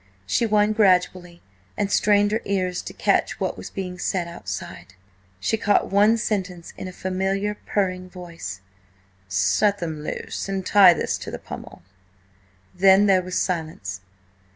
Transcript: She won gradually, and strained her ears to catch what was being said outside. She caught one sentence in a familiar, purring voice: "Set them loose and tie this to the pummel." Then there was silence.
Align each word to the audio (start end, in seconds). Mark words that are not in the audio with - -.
She 0.25 0.47
won 0.47 0.73
gradually, 0.73 1.43
and 1.77 1.91
strained 1.91 2.31
her 2.31 2.41
ears 2.43 2.81
to 2.81 2.91
catch 2.91 3.39
what 3.39 3.55
was 3.55 3.69
being 3.69 3.99
said 3.99 4.27
outside. 4.27 4.95
She 5.39 5.57
caught 5.57 5.91
one 5.91 6.17
sentence 6.17 6.73
in 6.75 6.87
a 6.87 6.91
familiar, 6.91 7.55
purring 7.67 8.09
voice: 8.09 8.61
"Set 9.27 9.77
them 9.77 10.01
loose 10.03 10.49
and 10.49 10.65
tie 10.65 10.95
this 10.95 11.19
to 11.19 11.29
the 11.29 11.37
pummel." 11.37 11.83
Then 12.73 13.05
there 13.05 13.21
was 13.21 13.37
silence. 13.37 14.01